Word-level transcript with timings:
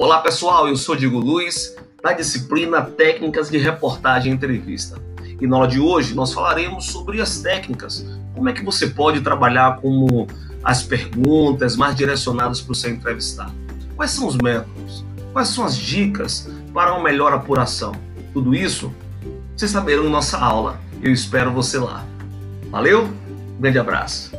Olá 0.00 0.18
pessoal, 0.22 0.66
eu 0.66 0.76
sou 0.76 0.96
Diego 0.96 1.18
Luiz, 1.18 1.76
da 2.02 2.14
disciplina 2.14 2.80
Técnicas 2.80 3.50
de 3.50 3.58
Reportagem 3.58 4.32
e 4.32 4.34
Entrevista. 4.34 4.98
E 5.38 5.46
na 5.46 5.56
aula 5.56 5.68
de 5.68 5.78
hoje 5.78 6.14
nós 6.14 6.32
falaremos 6.32 6.86
sobre 6.86 7.20
as 7.20 7.42
técnicas, 7.42 8.06
como 8.34 8.48
é 8.48 8.54
que 8.54 8.64
você 8.64 8.86
pode 8.86 9.20
trabalhar 9.20 9.76
com 9.76 10.26
as 10.64 10.82
perguntas 10.82 11.76
mais 11.76 11.94
direcionadas 11.94 12.62
para 12.62 12.72
o 12.72 12.74
seu 12.74 12.90
entrevistado. 12.90 13.52
Quais 13.94 14.12
são 14.12 14.26
os 14.26 14.38
métodos? 14.38 15.04
Quais 15.34 15.48
são 15.48 15.66
as 15.66 15.76
dicas 15.76 16.48
para 16.72 16.94
uma 16.94 17.04
melhor 17.04 17.34
apuração? 17.34 17.92
Tudo 18.32 18.54
isso 18.54 18.90
vocês 19.54 19.70
saberão 19.70 20.06
em 20.06 20.10
nossa 20.10 20.38
aula. 20.38 20.80
Eu 21.02 21.12
espero 21.12 21.52
você 21.52 21.78
lá. 21.78 22.06
Valeu, 22.70 23.04
um 23.04 23.60
grande 23.60 23.78
abraço. 23.78 24.32